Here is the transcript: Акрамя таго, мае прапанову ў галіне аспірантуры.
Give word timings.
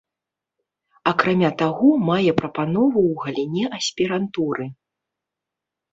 Акрамя 1.11 1.51
таго, 1.61 1.89
мае 2.09 2.31
прапанову 2.41 2.99
ў 3.11 3.23
галіне 3.27 3.65
аспірантуры. 3.81 4.65